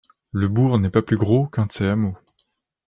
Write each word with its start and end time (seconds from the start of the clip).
Le 0.31 0.47
bourg 0.47 0.79
n'est 0.79 0.89
pas 0.89 1.03
plus 1.03 1.15
gros 1.15 1.45
qu'un 1.45 1.67
de 1.67 1.71
ces 1.71 1.85
hameaux. 1.85 2.17